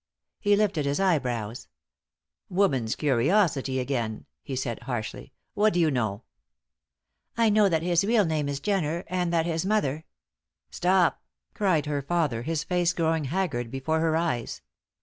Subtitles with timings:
[0.39, 1.67] He lifted his eyebrows.
[2.49, 5.31] "Woman's curiosity again," he said, harshly.
[5.53, 6.23] "What do you know?"
[7.37, 10.05] "I know that his real name is Jenner, and that his mother"
[10.71, 11.21] "Stop!"
[11.53, 14.63] cried her father, his face growing haggard before her eyes.